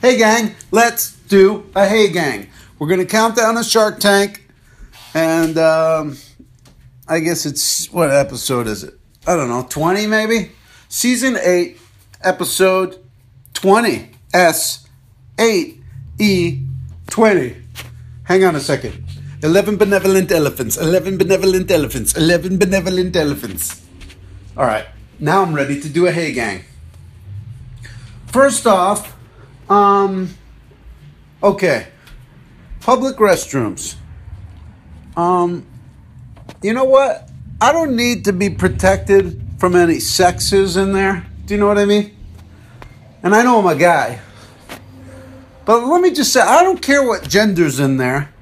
[0.00, 2.48] Hey, gang, let's do a hey, gang.
[2.78, 4.48] We're to count down a Shark Tank.
[5.12, 6.16] And um,
[7.06, 8.98] I guess it's, what episode is it?
[9.26, 10.52] I don't know, 20 maybe?
[10.88, 11.78] Season 8,
[12.22, 12.98] episode
[13.52, 14.10] 20.
[14.32, 14.88] S
[15.38, 15.82] 8
[16.18, 16.62] E
[17.10, 17.56] 20.
[18.24, 19.04] Hang on a second.
[19.42, 23.84] 11 benevolent elephants, 11 benevolent elephants, 11 benevolent elephants.
[24.56, 24.86] All right,
[25.18, 26.64] now I'm ready to do a hey gang.
[28.28, 29.19] First off,
[29.70, 30.28] um,
[31.42, 31.86] okay,
[32.80, 33.94] public restrooms.
[35.16, 35.66] Um,
[36.62, 37.30] you know what?
[37.60, 41.26] I don't need to be protected from any sexes in there.
[41.46, 42.16] Do you know what I mean?
[43.22, 44.20] And I know I'm a guy.
[45.64, 48.32] But let me just say, I don't care what gender's in there.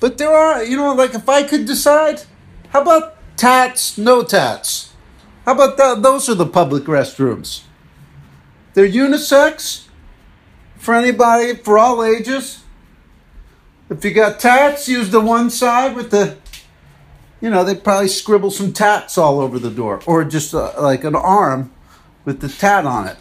[0.00, 2.22] But there are, you know, like if I could decide,
[2.70, 4.92] how about tats, no tats?
[5.44, 6.02] How about that?
[6.02, 7.62] Those are the public restrooms.
[8.76, 9.86] They're unisex
[10.76, 12.62] for anybody, for all ages.
[13.88, 16.36] If you got tats, use the one side with the,
[17.40, 21.04] you know, they probably scribble some tats all over the door, or just uh, like
[21.04, 21.72] an arm
[22.26, 23.16] with the tat on it,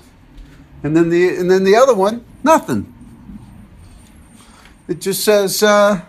[0.83, 2.94] and then the and then the other one, nothing.
[4.89, 6.02] It just says uh,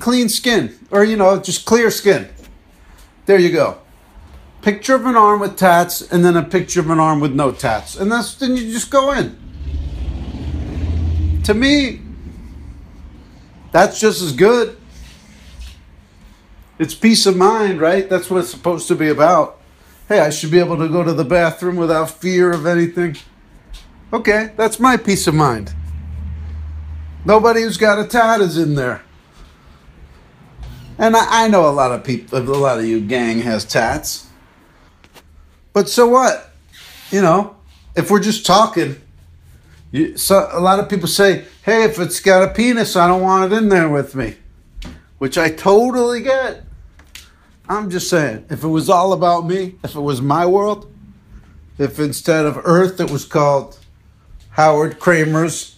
[0.00, 2.28] clean skin, or you know, just clear skin.
[3.24, 3.78] There you go.
[4.62, 7.50] Picture of an arm with tats, and then a picture of an arm with no
[7.50, 9.36] tats, and that's then you just go in.
[11.44, 12.00] To me,
[13.72, 14.76] that's just as good.
[16.78, 18.08] It's peace of mind, right?
[18.08, 19.60] That's what it's supposed to be about.
[20.08, 23.16] Hey, I should be able to go to the bathroom without fear of anything.
[24.12, 25.74] Okay, that's my peace of mind.
[27.24, 29.02] Nobody who's got a tat is in there.
[30.98, 34.28] And I, I know a lot of people, a lot of you gang has tats.
[35.72, 36.50] But so what?
[37.10, 37.56] You know,
[37.94, 39.00] if we're just talking,
[39.90, 43.22] you, so a lot of people say, "Hey, if it's got a penis, I don't
[43.22, 44.36] want it in there with me,"
[45.18, 46.64] which I totally get.
[47.68, 50.92] I'm just saying, if it was all about me, if it was my world,
[51.78, 53.78] if instead of Earth it was called
[54.50, 55.76] Howard Kremer's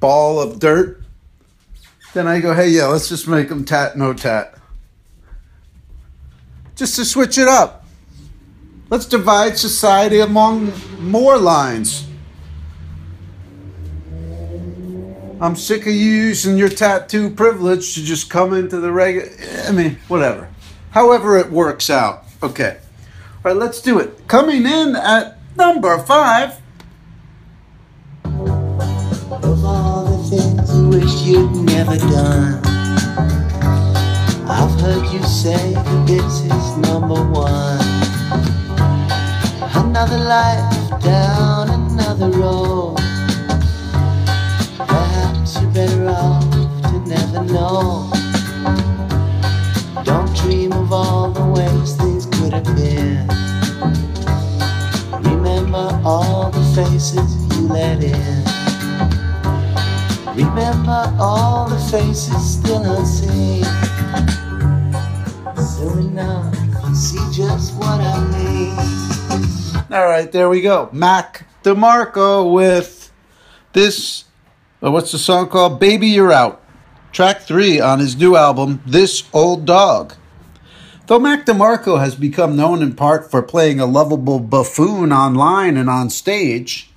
[0.00, 1.02] ball of dirt,
[2.12, 4.54] then I go, hey, yeah, let's just make them tat, no tat.
[6.76, 7.83] Just to switch it up.
[8.94, 12.06] Let's divide society among more lines.
[15.40, 19.32] I'm sick of you using your tattoo privilege to just come into the regular.
[19.66, 20.48] I mean, whatever.
[20.92, 22.22] However, it works out.
[22.40, 22.78] Okay.
[23.44, 24.28] All right, let's do it.
[24.28, 26.60] Coming in at number five.
[28.22, 32.64] Of all the things you wish you'd never done,
[34.48, 37.93] I've heard you say that this is number one.
[40.06, 42.96] Another life down another road.
[44.76, 46.44] Perhaps you're better off
[46.82, 48.10] to never know.
[50.04, 53.26] Don't dream of all the ways things could have been.
[55.22, 58.44] Remember all the faces you let in.
[60.36, 63.64] Remember all the faces still unseen.
[65.56, 66.54] Soon enough,
[66.86, 69.63] you see just what I mean.
[69.94, 70.88] All right, there we go.
[70.92, 73.12] Mac DeMarco with
[73.74, 74.24] this.
[74.82, 75.78] uh, what's the song called?
[75.78, 76.60] Baby You're Out.
[77.12, 80.14] Track three on his new album, This Old Dog.
[81.06, 85.88] Though Mac DeMarco has become known in part for playing a lovable buffoon online and
[85.88, 86.90] on stage,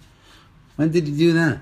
[0.75, 1.59] when did he do that?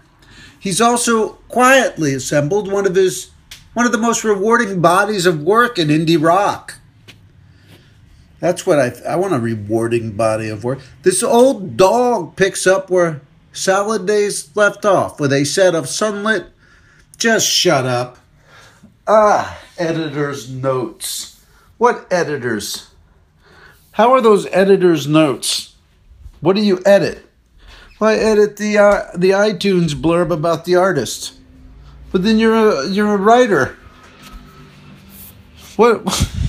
[0.57, 3.31] He's also quietly assembled one of his
[3.73, 6.75] one of the most rewarding bodies of work in indie rock.
[8.45, 10.77] That's what I I want a rewarding body of work.
[11.01, 16.45] This old dog picks up where Salad Days left off with a set of sunlit.
[17.17, 18.19] Just shut up.
[19.07, 21.43] Ah, editor's notes.
[21.79, 22.91] What editors?
[23.93, 25.73] How are those editors' notes?
[26.39, 27.25] What do you edit?
[27.99, 31.33] Well, I edit the uh, the iTunes blurb about the artist.
[32.11, 33.75] But then you're a you're a writer.
[35.77, 36.05] What?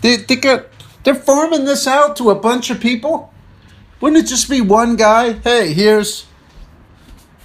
[0.00, 0.66] They they got
[1.04, 3.32] they're farming this out to a bunch of people.
[4.00, 5.32] Wouldn't it just be one guy?
[5.32, 6.26] Hey, here's.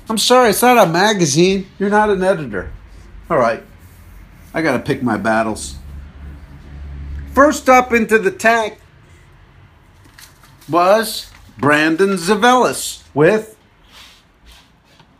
[0.10, 1.68] I'm sorry, it's not a magazine.
[1.80, 2.72] You're not an editor.
[3.30, 3.64] All right,
[4.54, 5.76] I gotta pick my battles.
[7.34, 8.80] First up into the tank
[10.70, 13.58] was Brandon Zavala with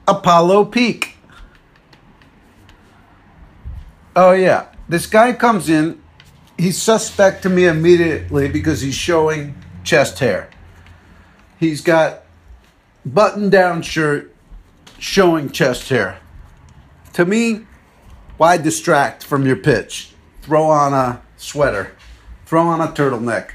[0.08, 1.18] Apollo Peak.
[4.16, 4.68] Oh, yeah.
[4.88, 6.03] This guy comes in.
[6.64, 10.50] He's suspect to me immediately because he's showing chest hair.
[11.60, 12.24] He's got
[13.06, 14.34] button down shirt
[14.98, 16.20] showing chest hair.
[17.16, 17.66] To me,
[18.38, 20.14] why distract from your pitch?
[20.42, 21.98] Throw on a sweater,
[22.46, 23.50] throw on a turtleneck.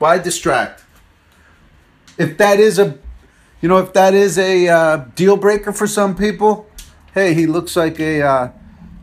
[0.00, 0.82] Why distract?
[2.18, 2.98] If that is a,
[3.60, 6.68] you know, if that is a uh, deal breaker for some people,
[7.14, 8.48] hey, he looks like a, uh,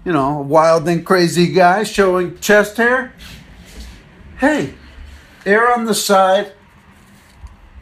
[0.05, 3.13] you know, wild and crazy guy showing chest hair.
[4.37, 4.73] Hey,
[5.45, 6.53] err on the side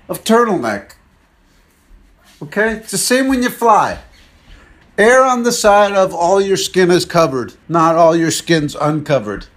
[0.08, 0.94] of turtleneck.
[2.42, 2.74] Okay?
[2.74, 4.00] It's the same when you fly.
[4.98, 9.48] Err on the side of all your skin is covered, not all your skin's uncovered.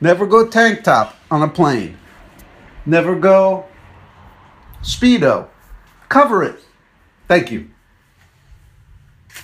[0.00, 1.98] Never go tank top on a plane.
[2.86, 3.66] Never go
[4.82, 5.48] Speedo.
[6.08, 6.58] Cover it.
[7.28, 7.70] Thank you.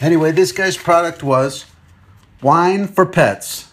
[0.00, 1.66] Anyway, this guy's product was
[2.42, 3.72] wine for pets.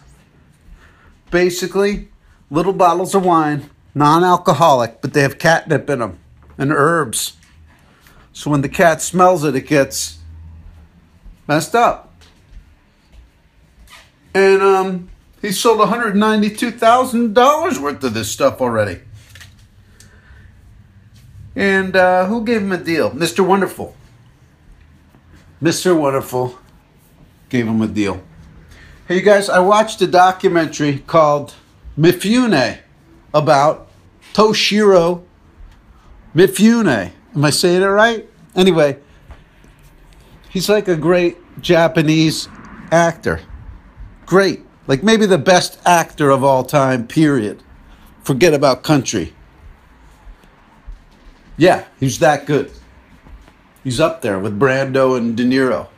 [1.30, 2.08] Basically,
[2.50, 6.18] little bottles of wine, non alcoholic, but they have catnip in them
[6.58, 7.36] and herbs.
[8.32, 10.18] So when the cat smells it, it gets
[11.46, 12.12] messed up.
[14.34, 19.00] And um, he sold $192,000 worth of this stuff already.
[21.54, 23.12] And uh, who gave him a deal?
[23.12, 23.46] Mr.
[23.46, 23.94] Wonderful.
[25.62, 25.96] Mr.
[25.96, 26.58] Wonderful
[27.48, 28.20] gave him a deal.
[29.06, 31.52] Hey, you guys, I watched a documentary called
[31.98, 32.78] Mifune
[33.34, 33.86] about
[34.32, 35.24] Toshiro
[36.34, 37.12] Mifune.
[37.34, 38.26] Am I saying it right?
[38.56, 38.96] Anyway,
[40.48, 42.48] he's like a great Japanese
[42.90, 43.42] actor.
[44.24, 44.62] Great.
[44.86, 47.62] Like maybe the best actor of all time, period.
[48.22, 49.34] Forget about country.
[51.58, 52.72] Yeah, he's that good.
[53.82, 55.88] He's up there with Brando and De Niro.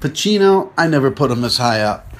[0.00, 2.12] Pacino, I never put him as high up.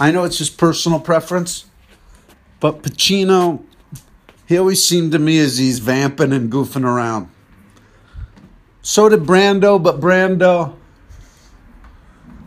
[0.00, 1.66] I know it's just personal preference,
[2.58, 3.62] but Pacino,
[4.46, 7.28] he always seemed to me as he's vamping and goofing around.
[8.82, 10.74] So did Brando, but Brando,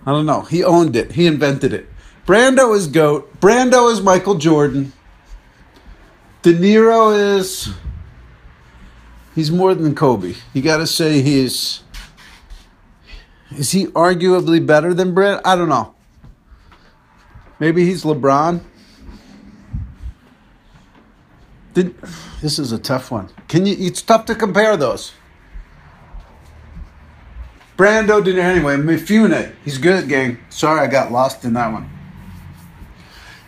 [0.05, 0.41] I don't know.
[0.41, 1.13] He owned it.
[1.13, 1.89] He invented it.
[2.25, 3.39] Brando is GOAT.
[3.39, 4.93] Brando is Michael Jordan.
[6.43, 7.73] De Niro is.
[9.33, 10.35] He's more than Kobe.
[10.53, 11.81] You got to say he's.
[13.55, 15.41] Is he arguably better than Brett?
[15.45, 15.93] I don't know.
[17.59, 18.61] Maybe he's LeBron.
[21.73, 21.95] Did,
[22.41, 23.29] this is a tough one.
[23.47, 23.75] Can you?
[23.79, 25.13] It's tough to compare those.
[27.77, 28.75] Brando did it anyway.
[28.75, 30.39] Mifune, he's good, gang.
[30.49, 31.87] Sorry, I got lost in that one.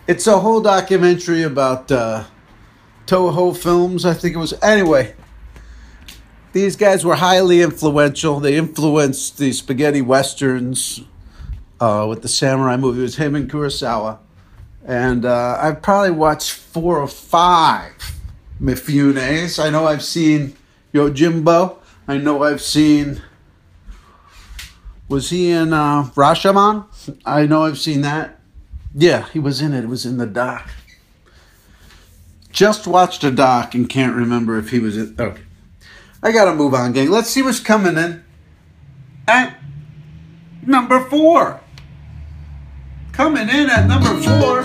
[0.07, 2.25] It's a whole documentary about uh,
[3.07, 4.53] Toho Films, I think it was.
[4.61, 5.15] Anyway,
[6.51, 8.39] these guys were highly influential.
[8.39, 11.01] They influenced the spaghetti westerns
[11.79, 12.99] uh, with the samurai movie.
[12.99, 14.19] It was him and Kurosawa.
[14.85, 17.93] And uh, I've probably watched four or five
[18.61, 19.63] Mifunes.
[19.63, 20.55] I know I've seen
[20.93, 21.77] Yojimbo.
[22.07, 23.21] I know I've seen.
[25.07, 26.85] Was he in uh, Rashomon?
[27.25, 28.39] I know I've seen that.
[28.95, 29.83] Yeah, he was in it.
[29.83, 30.69] It was in the doc.
[32.51, 35.15] Just watched a doc and can't remember if he was in.
[35.19, 35.41] Okay.
[36.21, 37.09] I gotta move on, gang.
[37.09, 38.23] Let's see what's coming in
[39.27, 39.55] at
[40.65, 41.61] number four.
[43.13, 44.63] Coming in at number four.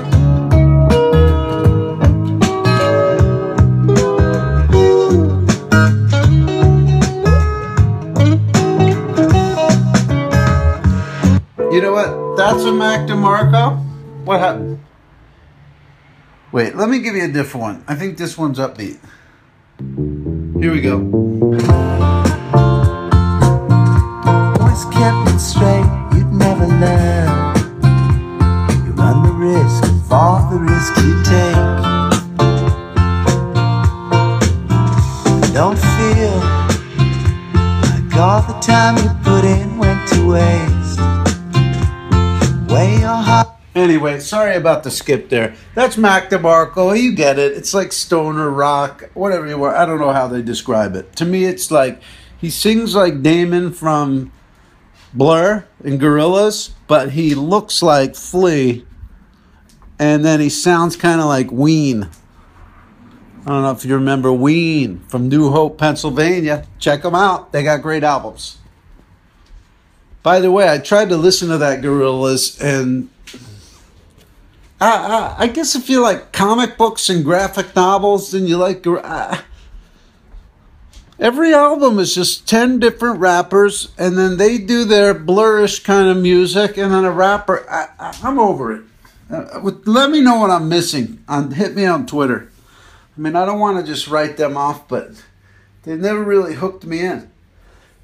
[11.72, 12.36] You know what?
[12.36, 13.80] That's a Mac DeMarco.
[14.24, 14.80] What happened?
[16.50, 17.84] Wait, let me give you a different one.
[17.86, 18.98] I think this one's upbeat.
[20.60, 21.23] Here we go.
[21.34, 21.50] Always
[24.84, 27.56] kept it straight, you'd never learn.
[28.86, 31.56] You run the risk of all the risk you take.
[35.52, 36.38] Don't feel
[37.90, 40.73] like all the time you put in went to waste.
[43.74, 45.54] Anyway, sorry about the skip there.
[45.74, 47.00] That's Mac DeMarco.
[47.00, 47.52] You get it.
[47.52, 49.76] It's like stoner rock, whatever you want.
[49.76, 51.16] I don't know how they describe it.
[51.16, 52.00] To me, it's like
[52.38, 54.30] he sings like Damon from
[55.12, 58.86] Blur and Gorillaz, but he looks like Flea,
[59.98, 62.08] and then he sounds kind of like Ween.
[63.46, 66.66] I don't know if you remember Ween from New Hope, Pennsylvania.
[66.78, 67.52] Check them out.
[67.52, 68.58] They got great albums.
[70.22, 73.10] By the way, I tried to listen to that Gorillaz and
[74.80, 78.86] I, I, guess if you like comic books and graphic novels, then you like.
[78.86, 79.40] Uh,
[81.18, 86.16] every album is just 10 different rappers, and then they do their blurish kind of
[86.16, 87.64] music, and then a rapper.
[87.70, 88.82] I, I, I'm over it.
[89.30, 91.22] Uh, with- let me know what I'm missing.
[91.28, 92.50] On, hit me on Twitter.
[93.16, 95.10] I mean, I don't want to just write them off, but
[95.84, 97.30] They never really hooked me in.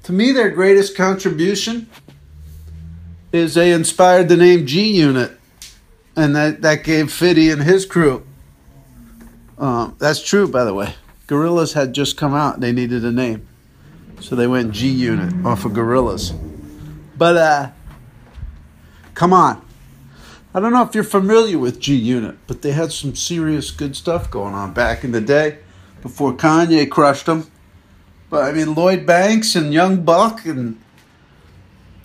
[0.03, 1.89] To me, their greatest contribution
[3.31, 5.31] is they inspired the name G Unit,
[6.15, 8.25] and that, that gave Fiddy and his crew.
[9.57, 10.95] Um, that's true, by the way.
[11.27, 13.47] Gorillaz had just come out, they needed a name.
[14.19, 16.37] So they went G Unit off of Gorillaz.
[17.17, 17.69] But, uh,
[19.13, 19.65] come on.
[20.53, 23.95] I don't know if you're familiar with G Unit, but they had some serious good
[23.95, 25.59] stuff going on back in the day
[26.01, 27.49] before Kanye crushed them.
[28.29, 30.81] But I mean, Lloyd Banks and Young Buck, and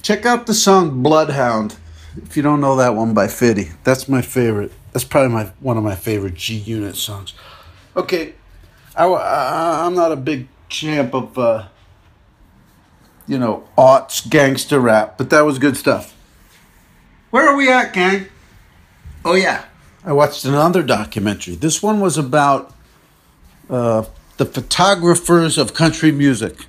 [0.03, 1.77] check out the song Bloodhound
[2.23, 3.70] if you don't know that one by Fitty.
[3.85, 4.73] That's my favorite.
[4.92, 7.35] That's probably my one of my favorite G Unit songs.
[7.96, 8.35] Okay,
[8.94, 11.68] I, I, I'm not a big champ of, uh,
[13.26, 16.14] you know, aughts gangster rap, but that was good stuff.
[17.30, 18.26] Where are we at, gang?
[19.25, 19.64] Oh, yeah.
[20.04, 21.56] I watched another documentary.
[21.56, 22.73] This one was about
[23.68, 24.04] uh,
[24.37, 26.66] the photographers of country music.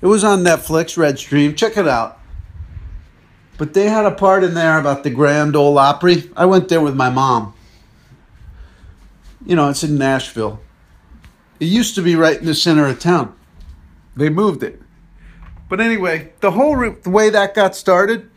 [0.00, 1.54] It was on Netflix, Red Stream.
[1.54, 2.18] Check it out.
[3.62, 6.28] But they had a part in there about the Grand Ole Opry.
[6.36, 7.54] I went there with my mom.
[9.46, 10.58] You know, it's in Nashville.
[11.60, 13.36] It used to be right in the center of town.
[14.16, 14.82] They moved it.
[15.68, 18.28] But anyway, the whole re- the way that got started,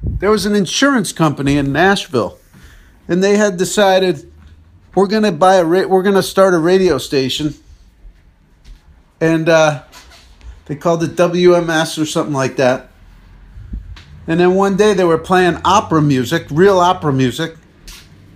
[0.00, 2.38] there was an insurance company in Nashville,
[3.08, 4.32] and they had decided
[4.94, 7.54] we're gonna buy a ra- we're gonna start a radio station,
[9.20, 9.82] and uh,
[10.66, 12.89] they called it WMS or something like that.
[14.30, 17.56] And then one day they were playing opera music, real opera music,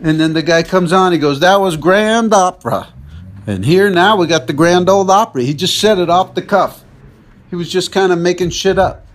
[0.03, 1.13] and then the guy comes on.
[1.13, 2.89] He goes, "That was grand opera,"
[3.47, 5.45] and here now we got the Grand Old Opry.
[5.45, 6.83] He just said it off the cuff.
[7.49, 9.07] He was just kind of making shit up.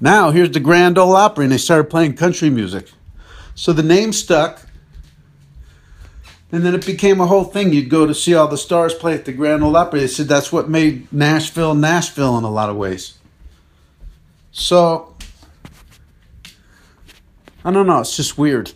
[0.00, 2.90] Now here's the Grand Ole Opry, and they started playing country music.
[3.54, 4.62] So the name stuck,
[6.50, 7.74] and then it became a whole thing.
[7.74, 10.00] You'd go to see all the stars play at the Grand Ole Opry.
[10.00, 13.17] They said that's what made Nashville Nashville in a lot of ways.
[14.58, 15.14] So
[17.64, 18.00] I don't know.
[18.00, 18.72] It's just weird.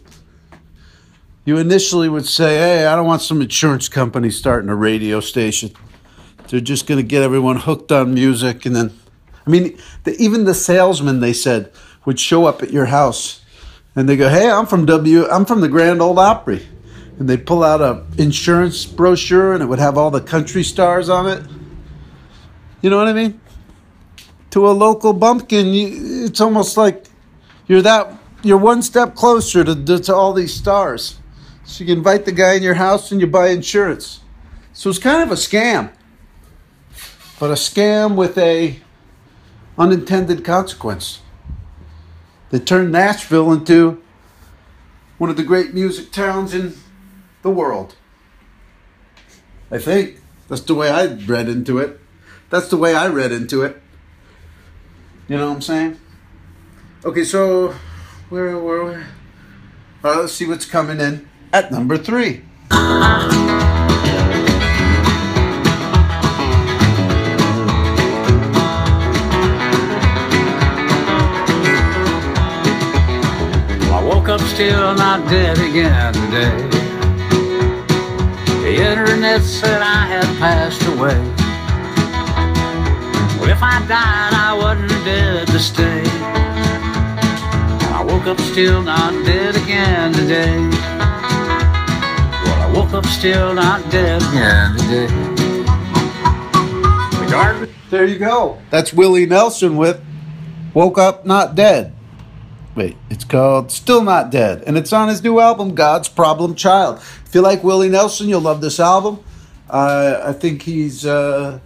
[1.45, 5.73] You initially would say, "Hey, I don't want some insurance company starting a radio station.
[6.47, 8.93] They're just going to get everyone hooked on music." And then,
[9.45, 11.73] I mean, the, even the salesman they said
[12.05, 13.41] would show up at your house,
[13.97, 15.27] and they go, "Hey, I'm from W.
[15.27, 16.65] I'm from the Grand Old Opry,"
[17.19, 21.09] and they'd pull out a insurance brochure, and it would have all the country stars
[21.09, 21.43] on it.
[22.83, 23.41] You know what I mean?
[24.53, 27.07] To a local bumpkin, you, it's almost like
[27.67, 31.19] you're that you're one step closer to, to, to all these stars.
[31.65, 34.21] So you invite the guy in your house and you buy insurance.
[34.73, 35.93] So it's kind of a scam.
[37.39, 38.81] But a scam with a
[39.79, 41.21] unintended consequence.
[42.51, 44.03] They turned Nashville into
[45.19, 46.75] one of the great music towns in
[47.43, 47.95] the world.
[49.71, 50.19] I think.
[50.49, 51.99] That's the way I read into it.
[52.51, 53.82] That's the way I read into it.
[55.29, 56.01] You know what I'm saying?
[57.05, 57.75] Okay, so
[58.29, 58.95] where were we?
[58.95, 59.01] All
[60.03, 62.43] right, let's see what's coming in at number three.
[73.93, 76.69] I woke up still not dead again today.
[78.63, 81.42] The internet said I had passed away.
[83.43, 86.05] Well, if I died, I wasn't dead to stay.
[87.91, 90.59] I woke up still not dead again today.
[92.45, 95.07] Well, I woke up still not dead again today.
[97.19, 97.69] The garden.
[97.91, 98.63] There you go.
[98.71, 100.01] That's Willie Nelson with
[100.73, 101.93] Woke Up Not Dead.
[102.77, 106.99] Wait, it's called Still Not Dead, and it's on his new album, God's Problem Child.
[107.27, 109.19] If you like Willie Nelson, you'll love this album.
[109.69, 111.59] Uh, I think he's uh,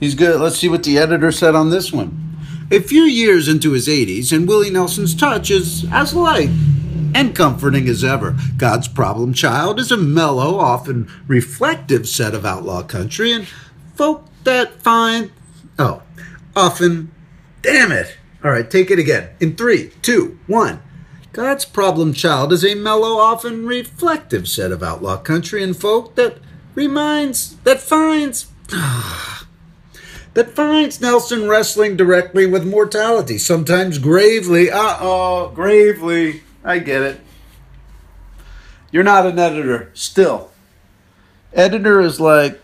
[0.00, 0.40] he's good.
[0.40, 2.22] Let's see what the editor said on this one.
[2.70, 6.50] A few years into his 80s, and Willie Nelson's touch is as light
[7.14, 8.36] and comforting as ever.
[8.56, 13.46] God's Problem Child is a mellow, often reflective set of outlaw country and
[13.94, 15.30] folk that find.
[15.78, 16.02] Oh,
[16.54, 17.12] often.
[17.62, 18.16] Damn it!
[18.44, 19.30] All right, take it again.
[19.40, 20.82] In three, two, one.
[21.32, 26.38] God's Problem Child is a mellow, often reflective set of outlaw country and folk that
[26.74, 28.46] reminds, that finds.
[28.72, 29.45] Ah,
[30.36, 34.70] that finds Nelson wrestling directly with mortality, sometimes gravely.
[34.70, 36.42] Uh oh, gravely.
[36.62, 37.20] I get it.
[38.92, 40.50] You're not an editor, still.
[41.54, 42.60] Editor is like,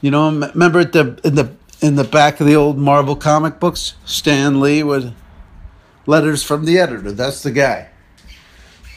[0.00, 3.60] you know, remember at the in the in the back of the old Marvel comic
[3.60, 5.14] books, Stan Lee with
[6.06, 7.12] letters from the editor.
[7.12, 7.90] That's the guy.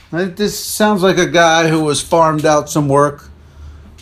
[0.09, 3.29] This sounds like a guy who was farmed out some work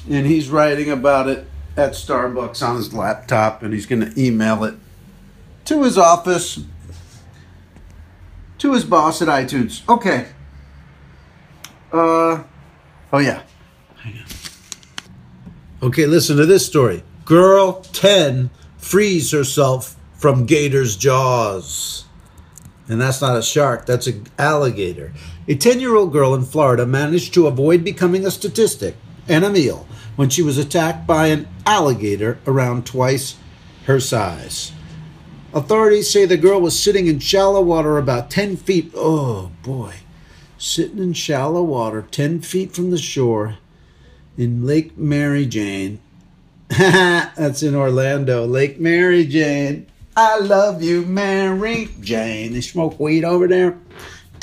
[0.10, 1.49] and he's writing about it
[1.80, 4.76] at Starbucks on his laptop, and he's going to email it
[5.66, 6.60] to his office,
[8.58, 9.88] to his boss at iTunes.
[9.88, 10.28] Okay.
[11.92, 12.44] Uh,
[13.14, 13.42] oh yeah.
[15.82, 17.04] Okay, listen to this story.
[17.24, 22.06] Girl 10 frees herself from gator's jaws.
[22.90, 25.14] And that's not a shark, that's an alligator.
[25.48, 28.96] A 10 year old girl in Florida managed to avoid becoming a statistic
[29.28, 29.88] and a meal
[30.20, 33.38] when she was attacked by an alligator around twice
[33.86, 34.74] her size.
[35.54, 38.92] Authorities say the girl was sitting in shallow water about 10 feet.
[38.94, 39.94] Oh boy.
[40.58, 43.60] Sitting in shallow water 10 feet from the shore
[44.38, 46.02] in Lake Mary Jane.
[46.68, 48.46] That's in Orlando.
[48.46, 49.88] Lake Mary Jane.
[50.18, 52.52] I love you, Mary Jane.
[52.52, 53.80] They smoke weed over there.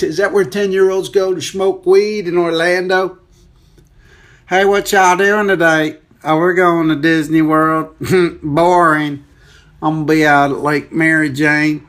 [0.00, 3.18] Is that where 10 year olds go to smoke weed in Orlando?
[4.48, 5.98] Hey, what y'all doing today?
[6.22, 7.96] Oh, we're going to Disney World.
[8.44, 9.24] Boring.
[9.82, 11.88] I'm gonna be out at Lake Mary Jane.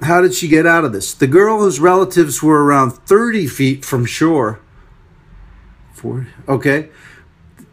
[0.00, 1.12] How did she get out of this?
[1.12, 4.60] The girl whose relatives were around 30 feet from shore.
[5.92, 6.88] 40, okay.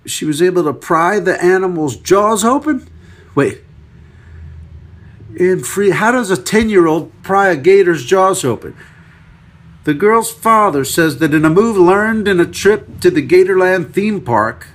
[0.05, 2.85] She was able to pry the animal's jaws open?
[3.33, 3.61] Wait.
[5.39, 8.75] And free how does a 10-year-old pry a gator's jaws open?
[9.85, 13.93] The girl's father says that in a move learned in a trip to the Gatorland
[13.93, 14.67] theme park,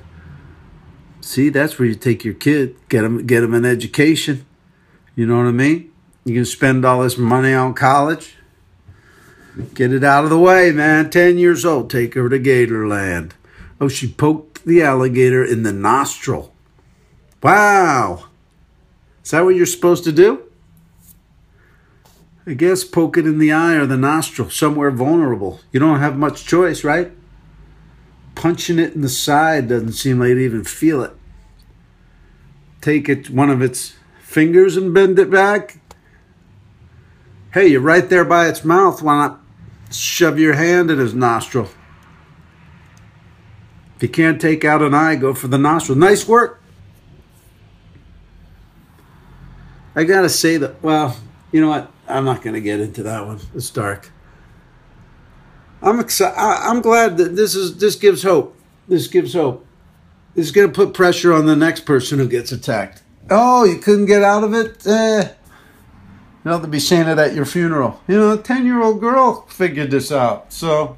[1.21, 4.47] see, that's where you take your kid, get him, get him an education.
[5.17, 5.91] You know what I mean?
[6.25, 8.37] You can spend all this money on college.
[9.75, 11.11] Get it out of the way, man.
[11.11, 13.33] 10 years old, take her to Gatorland.
[13.81, 16.55] Oh, she poked the alligator in the nostril.
[17.43, 18.27] Wow.
[19.25, 20.45] Is that what you're supposed to do?
[22.51, 25.61] I guess poke it in the eye or the nostril, somewhere vulnerable.
[25.71, 27.13] You don't have much choice, right?
[28.35, 31.13] Punching it in the side doesn't seem like to even feel it.
[32.81, 35.79] Take it one of its fingers and bend it back.
[37.55, 39.01] Hey, you're right there by its mouth.
[39.01, 39.41] Why not
[39.93, 41.69] shove your hand in his nostril?
[43.95, 45.97] If you can't take out an eye, go for the nostril.
[45.97, 46.61] Nice work.
[49.95, 50.83] I gotta say that.
[50.83, 51.17] Well,
[51.53, 51.91] you know what?
[52.09, 53.41] I'm not gonna get into that one.
[53.55, 54.11] It's dark.
[55.83, 56.37] I'm excited.
[56.39, 57.79] I'm glad that this is.
[57.79, 58.57] This gives hope.
[58.89, 59.67] This gives hope.
[60.35, 63.03] This is gonna put pressure on the next person who gets attacked.
[63.31, 64.87] Oh, you couldn't get out of it.
[64.87, 65.23] Eh.
[65.23, 68.01] You know, they'll be saying it at your funeral.
[68.09, 70.53] You know, a ten-year-old girl figured this out.
[70.53, 70.97] So,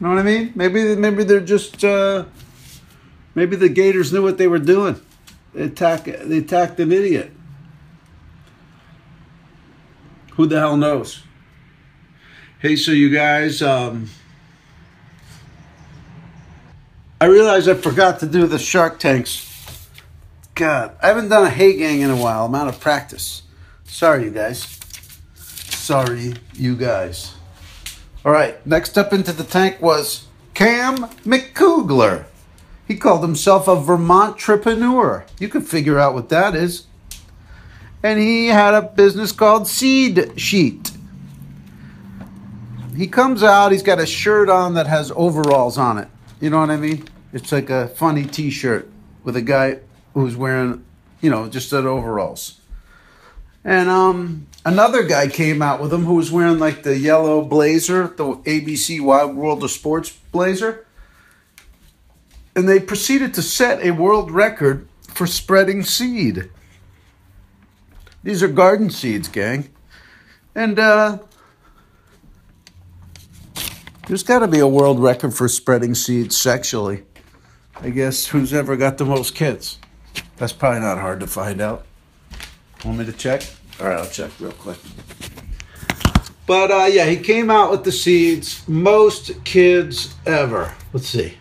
[0.00, 0.52] you know what I mean?
[0.54, 1.84] Maybe, maybe they're just.
[1.84, 2.24] Uh,
[3.34, 5.00] maybe the Gators knew what they were doing.
[5.54, 6.04] They attack.
[6.04, 7.32] They attacked an idiot.
[10.38, 11.24] Who the hell knows?
[12.60, 14.08] Hey, so you guys, um,
[17.20, 19.88] I realized I forgot to do the Shark Tanks.
[20.54, 22.46] God, I haven't done a Hey Gang in a while.
[22.46, 23.42] I'm out of practice.
[23.82, 24.78] Sorry, you guys.
[25.34, 27.34] Sorry, you guys.
[28.24, 32.26] All right, next up into the tank was Cam MacKugler.
[32.86, 35.26] He called himself a Vermont entrepreneur.
[35.40, 36.87] You can figure out what that is.
[38.02, 40.92] And he had a business called Seed Sheet.
[42.96, 46.08] He comes out, he's got a shirt on that has overalls on it.
[46.40, 47.04] You know what I mean?
[47.32, 48.88] It's like a funny t shirt
[49.22, 49.78] with a guy
[50.14, 50.84] who's wearing,
[51.20, 52.60] you know, just that overalls.
[53.64, 58.08] And um, another guy came out with him who was wearing like the yellow blazer,
[58.08, 60.86] the ABC Wide World of Sports blazer.
[62.56, 66.50] And they proceeded to set a world record for spreading seed.
[68.22, 69.70] These are garden seeds, gang.
[70.54, 71.18] And uh,
[74.08, 77.04] there's got to be a world record for spreading seeds sexually.
[77.80, 79.78] I guess who's ever got the most kids?
[80.36, 81.86] That's probably not hard to find out.
[82.84, 83.42] Want me to check?
[83.80, 84.78] All right, I'll check real quick.
[86.46, 88.66] But uh, yeah, he came out with the seeds.
[88.66, 90.74] Most kids ever.
[90.92, 91.34] Let's see.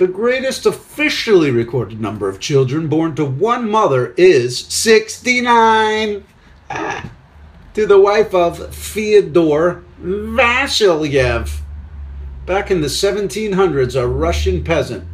[0.00, 6.24] The greatest officially recorded number of children born to one mother is 69.
[6.70, 7.10] Ah,
[7.74, 11.60] to the wife of Fyodor Vasilyev.
[12.46, 15.06] Back in the 1700s, a Russian peasant.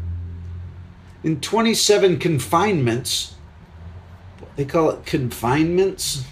[1.24, 3.34] In 27 confinements,
[4.54, 6.22] they call it confinements.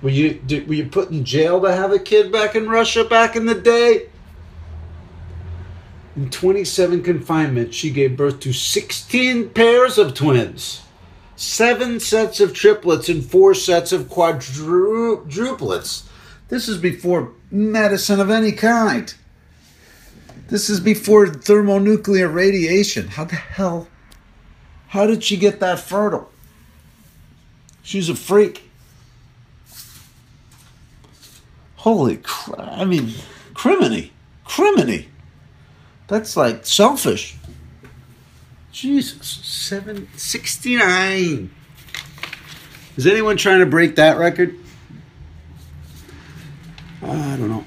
[0.00, 3.36] Were you were you put in jail to have a kid back in Russia back
[3.36, 4.07] in the day?
[6.18, 10.82] In 27 confinements, she gave birth to 16 pairs of twins,
[11.36, 16.08] seven sets of triplets, and four sets of quadruplets.
[16.48, 19.14] This is before medicine of any kind.
[20.48, 23.06] This is before thermonuclear radiation.
[23.06, 23.86] How the hell?
[24.88, 26.32] How did she get that fertile?
[27.80, 28.68] She's a freak.
[31.76, 32.58] Holy crap.
[32.58, 33.12] I mean,
[33.54, 34.10] criminy.
[34.44, 35.06] Criminy.
[36.08, 37.36] That's like selfish.
[38.72, 39.26] Jesus.
[39.28, 41.50] seven sixty-nine.
[42.96, 44.58] Is anyone trying to break that record?
[47.02, 47.64] I don't know.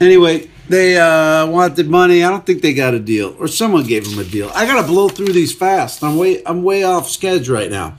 [0.00, 2.22] Anyway, they uh, wanted money.
[2.22, 4.50] I don't think they got a deal, or someone gave them a deal.
[4.54, 6.02] I gotta blow through these fast.
[6.02, 7.96] I'm way I'm way off schedule right now.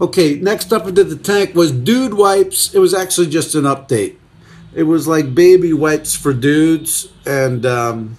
[0.00, 2.74] Okay, next up into the tank was dude wipes.
[2.74, 4.16] It was actually just an update.
[4.74, 8.18] It was like baby wipes for dudes, and um,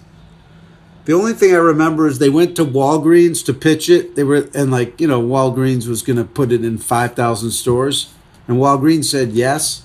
[1.05, 4.15] the only thing I remember is they went to Walgreens to pitch it.
[4.15, 8.13] They were and like you know Walgreens was gonna put it in five thousand stores,
[8.47, 9.83] and Walgreens said yes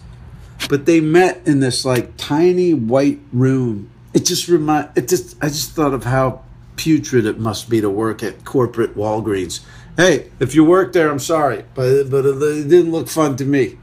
[0.68, 3.90] but they met in this like tiny white room.
[4.12, 6.42] It just remind it just I just thought of how
[6.77, 9.61] putrid it must be to work at corporate Walgreens.
[9.96, 13.79] Hey, if you work there, I'm sorry, but but it didn't look fun to me.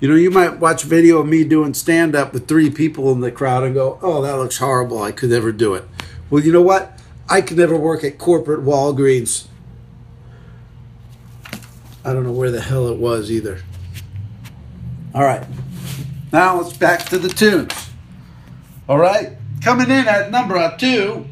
[0.00, 3.20] You know, you might watch video of me doing stand up with three people in
[3.20, 5.02] the crowd and go, "Oh, that looks horrible.
[5.02, 5.84] I could never do it."
[6.30, 6.98] Well, you know what?
[7.28, 9.46] I could never work at corporate Walgreens.
[12.04, 13.62] I don't know where the hell it was either.
[15.14, 15.44] All right.
[16.32, 17.72] Now let's back to the tunes.
[18.88, 21.26] All right, coming in at number two.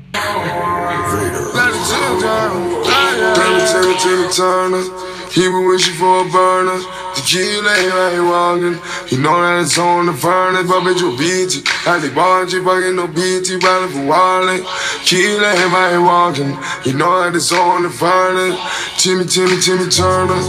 [5.37, 6.81] He was wishing for a burner.
[7.15, 8.81] Tequila ain't right walking.
[9.13, 11.61] You know that it's on the furnace, but bitch, you beat.
[11.85, 14.65] Like the bar, you fucking no BT, riding for wallet.
[15.05, 16.57] Tequila ain't right walking.
[16.87, 18.57] You know that it's on the furnace.
[18.97, 20.41] Timmy, Timmy, Timmy Turner.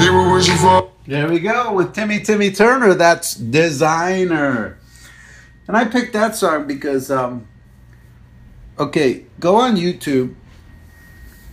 [0.00, 0.90] He was wishing for.
[1.06, 2.94] There we go with Timmy Timmy Turner.
[2.94, 4.76] That's Desiigner.
[5.68, 7.46] And I picked that song because, um,
[8.78, 10.34] okay, go on YouTube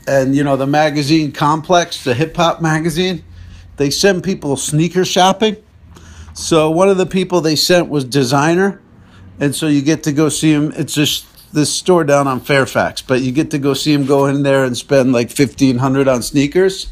[0.08, 3.24] and, you know, the magazine Complex, the hip hop magazine,
[3.76, 5.58] they send people sneaker shopping.
[6.34, 8.80] So one of the people they sent was Desiigner.
[9.40, 10.72] And so you get to go see him.
[10.76, 14.26] It's just this store down on Fairfax, but you get to go see him go
[14.26, 16.88] in there and spend like 1500 on sneakers.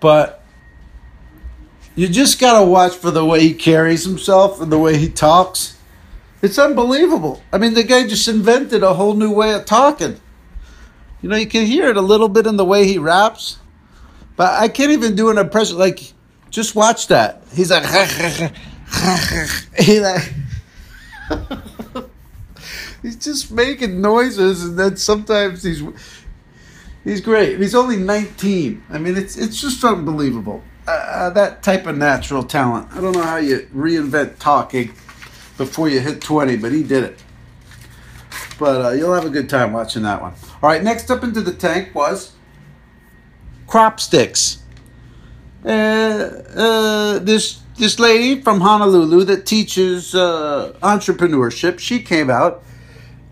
[0.00, 0.42] But
[1.94, 5.76] you just gotta watch for the way he carries himself and the way he talks.
[6.40, 7.42] It's unbelievable.
[7.52, 10.20] I mean, the guy just invented a whole new way of talking.
[11.22, 13.58] You know, you can hear it a little bit in the way he raps,
[14.36, 15.78] but I can't even do an impression.
[15.78, 16.12] Like,
[16.50, 17.44] just watch that.
[17.54, 17.84] He's like,
[19.78, 20.32] he like,
[23.02, 25.82] he's just making noises, and then sometimes he's
[27.04, 27.58] he's great.
[27.58, 28.82] He's only 19.
[28.90, 32.88] I mean, it's it's just unbelievable uh, that type of natural talent.
[32.92, 34.88] I don't know how you reinvent talking
[35.56, 37.24] before you hit 20, but he did it.
[38.58, 40.34] But uh, you'll have a good time watching that one.
[40.62, 42.32] All right, next up into the tank was
[43.66, 44.62] crop sticks.
[45.64, 52.62] Uh, uh, this this lady from Honolulu that teaches uh, entrepreneurship, she came out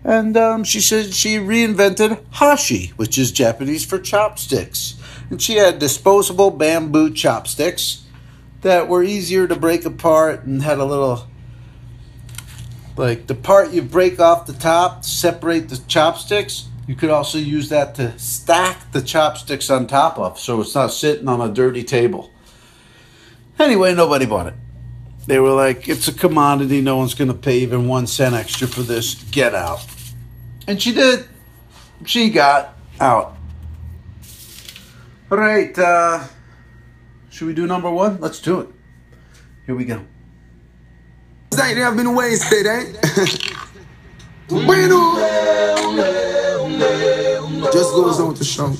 [0.03, 4.95] and um, she said she reinvented hashi, which is Japanese for chopsticks.
[5.29, 8.03] And she had disposable bamboo chopsticks
[8.61, 11.27] that were easier to break apart and had a little
[12.97, 17.37] like the part you break off the top to separate the chopsticks you could also
[17.37, 21.53] use that to stack the chopsticks on top of so it's not sitting on a
[21.53, 22.31] dirty table
[23.57, 24.55] anyway nobody bought it
[25.25, 28.67] they were like it's a commodity no one's going to pay even one cent extra
[28.67, 29.85] for this get out
[30.67, 31.25] and she did
[32.05, 33.37] she got out
[35.31, 36.27] all right, uh,
[37.29, 38.19] should we do number one?
[38.19, 38.67] Let's do it.
[39.65, 40.05] Here we go.
[41.55, 42.91] Night have been wasted, eh?
[44.51, 45.17] bueno.
[47.71, 48.73] Just goes on to show.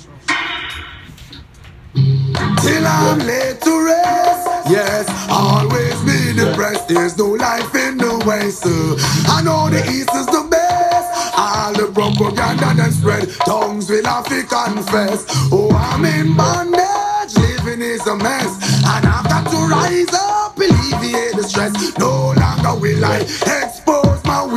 [1.93, 4.69] Till I'm laid to rest.
[4.69, 6.87] Yes, always be depressed.
[6.87, 8.65] There's no life in the West.
[8.65, 8.95] Uh,
[9.31, 11.37] I know the East is the best.
[11.37, 15.25] All the propaganda that spread, tongues will have to confess.
[15.51, 18.57] Oh, I'm in bondage, living is a mess.
[18.85, 21.73] And I've got to rise up, alleviate the stress.
[21.97, 24.10] No longer will I expose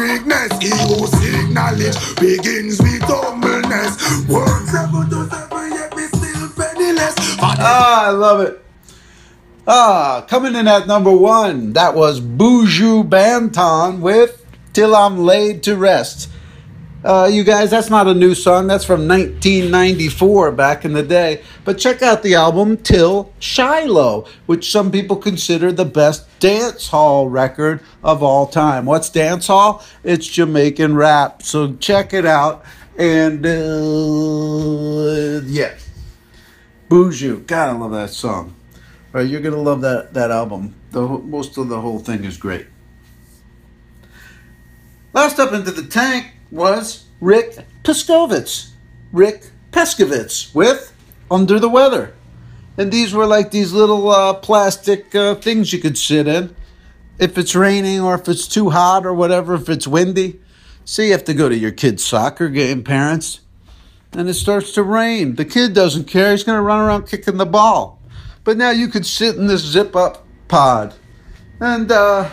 [0.04, 0.52] weakness.
[0.60, 3.92] Ego's acknowledge begins with humbleness.
[5.70, 7.14] Yet still penniless.
[7.40, 8.64] Ah, I love it.
[9.66, 15.76] Ah, coming in at number one, that was Buju Banton with Till I'm Laid to
[15.76, 16.28] Rest.
[17.04, 18.66] Uh, you guys, that's not a new song.
[18.66, 21.42] That's from 1994, back in the day.
[21.62, 27.28] But check out the album Till Shiloh, which some people consider the best dance hall
[27.28, 28.86] record of all time.
[28.86, 29.84] What's dance hall?
[30.02, 31.42] It's Jamaican rap.
[31.42, 32.64] So check it out.
[32.96, 33.50] And uh,
[35.44, 35.74] yeah,
[36.88, 37.46] Buju.
[37.46, 38.54] God, I love that song.
[39.14, 40.74] All right, you're gonna love that that album.
[40.92, 42.66] The most of the whole thing is great.
[45.12, 48.70] Last up into the tank was Rick Pescovitz.
[49.12, 50.94] Rick Pescovitz with
[51.30, 52.14] Under the Weather.
[52.78, 56.54] And these were like these little uh, plastic uh, things you could sit in.
[57.18, 60.40] If it's raining or if it's too hot or whatever, if it's windy.
[60.84, 63.40] See, you have to go to your kid's soccer game, parents.
[64.12, 65.34] And it starts to rain.
[65.34, 66.30] The kid doesn't care.
[66.30, 68.00] He's going to run around kicking the ball.
[68.44, 70.94] But now you could sit in this zip up pod.
[71.60, 72.30] And uh,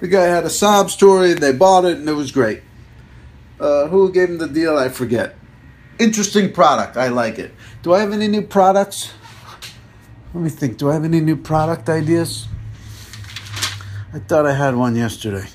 [0.00, 1.34] the guy had a sob story.
[1.34, 2.62] They bought it and it was great.
[3.60, 4.78] Uh, who gave him the deal?
[4.78, 5.36] I forget.
[5.98, 6.96] Interesting product.
[6.96, 7.52] I like it.
[7.82, 9.12] Do I have any new products?
[10.32, 10.78] Let me think.
[10.78, 12.46] Do I have any new product ideas?
[14.12, 15.46] I thought I had one yesterday.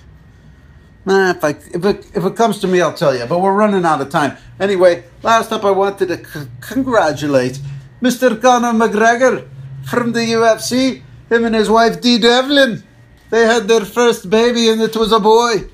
[1.06, 3.26] Nah, if, I, if, it, if it comes to me, I'll tell you.
[3.26, 4.38] But we're running out of time.
[4.60, 7.60] Anyway, last up, I wanted to c- congratulate
[8.02, 8.42] Mr.
[8.42, 9.48] Conor McGregor
[9.86, 11.02] from the UFC.
[11.30, 12.84] Him and his wife, Dee Devlin.
[13.30, 15.70] They had their first baby, and it was a boy.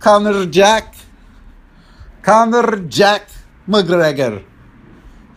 [0.00, 0.94] Conor Jack.
[2.30, 3.28] Conor Jack
[3.66, 4.44] McGregor.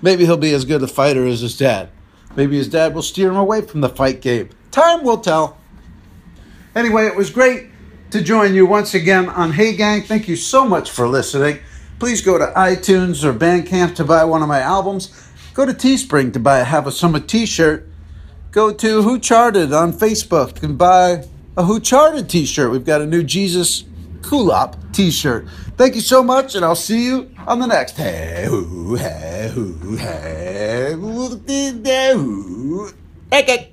[0.03, 1.89] Maybe he'll be as good a fighter as his dad.
[2.35, 4.49] Maybe his dad will steer him away from the fight game.
[4.69, 5.57] Time will tell.
[6.75, 7.69] Anyway, it was great
[8.11, 10.03] to join you once again on Hey Gang.
[10.03, 11.57] Thank you so much for listening.
[11.97, 15.31] Please go to iTunes or Bandcamp to buy one of my albums.
[15.55, 17.89] Go to Teespring to buy a Have a Summer t shirt.
[18.51, 21.25] Go to Who Charted on Facebook and buy
[21.57, 22.69] a Who Charted t shirt.
[22.69, 23.83] We've got a new Jesus
[24.21, 25.47] Kulop t shirt.
[25.75, 29.95] Thank you so much, and I'll see you on the next Hey Who, Hey Who,
[29.95, 31.37] Hey Who,
[31.83, 32.93] Hey.
[33.33, 33.72] Okay.